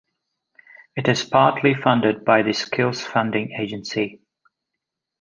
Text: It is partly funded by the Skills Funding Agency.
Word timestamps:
It 0.95 1.07
is 1.07 1.25
partly 1.25 1.75
funded 1.75 2.25
by 2.25 2.41
the 2.41 2.53
Skills 2.53 3.01
Funding 3.03 3.51
Agency. 3.51 4.19